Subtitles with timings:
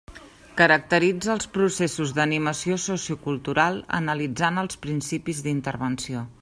[0.61, 6.31] Caracteritza els processos d'animació sociocultural, analitzant els principis d'intervenció.